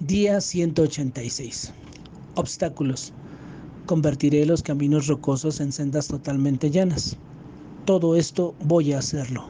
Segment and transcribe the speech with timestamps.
[0.00, 1.72] Día 186.
[2.34, 3.14] Obstáculos.
[3.86, 7.16] Convertiré los caminos rocosos en sendas totalmente llanas.
[7.86, 9.46] Todo esto voy a hacerlo.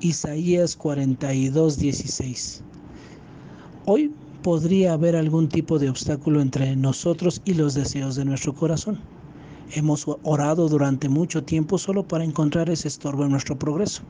[0.00, 2.62] Isaías 42, 16.
[3.84, 4.10] Hoy
[4.42, 8.98] podría haber algún tipo de obstáculo entre nosotros y los deseos de nuestro corazón.
[9.74, 14.04] Hemos orado durante mucho tiempo solo para encontrar ese estorbo en nuestro progreso.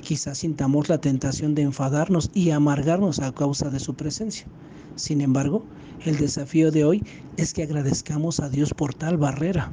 [0.00, 4.48] Quizás sintamos la tentación de enfadarnos y amargarnos a causa de su presencia.
[4.96, 5.64] Sin embargo,
[6.04, 7.02] el desafío de hoy
[7.36, 9.72] es que agradezcamos a Dios por tal barrera.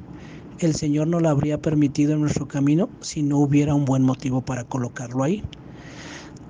[0.59, 4.41] El Señor no la habría permitido en nuestro camino si no hubiera un buen motivo
[4.41, 5.43] para colocarlo ahí.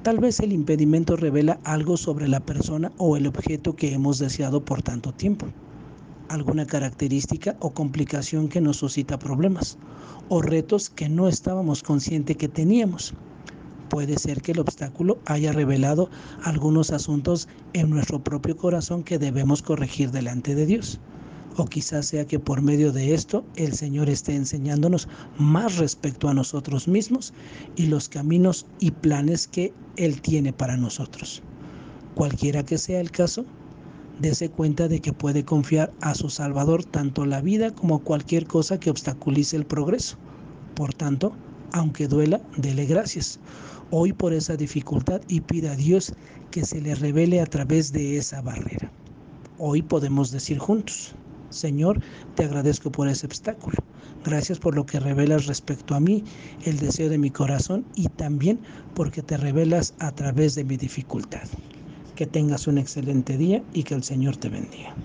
[0.03, 4.63] Tal vez el impedimento revela algo sobre la persona o el objeto que hemos deseado
[4.63, 5.47] por tanto tiempo,
[6.29, 9.77] alguna característica o complicación que nos suscita problemas,
[10.29, 13.13] o retos que no estábamos conscientes que teníamos
[13.91, 16.09] puede ser que el obstáculo haya revelado
[16.43, 21.01] algunos asuntos en nuestro propio corazón que debemos corregir delante de Dios.
[21.57, 26.33] O quizás sea que por medio de esto el Señor esté enseñándonos más respecto a
[26.33, 27.33] nosotros mismos
[27.75, 31.43] y los caminos y planes que Él tiene para nosotros.
[32.15, 33.43] Cualquiera que sea el caso,
[34.21, 38.79] dése cuenta de que puede confiar a su Salvador tanto la vida como cualquier cosa
[38.79, 40.15] que obstaculice el progreso.
[40.75, 41.33] Por tanto,
[41.71, 43.39] aunque duela, dele gracias
[43.91, 46.13] hoy por esa dificultad y pida a Dios
[46.49, 48.91] que se le revele a través de esa barrera.
[49.57, 51.13] Hoy podemos decir juntos,
[51.49, 52.01] Señor,
[52.35, 53.77] te agradezco por ese obstáculo.
[54.23, 56.23] Gracias por lo que revelas respecto a mí,
[56.63, 58.59] el deseo de mi corazón y también
[58.95, 61.47] porque te revelas a través de mi dificultad.
[62.15, 64.95] Que tengas un excelente día y que el Señor te bendiga.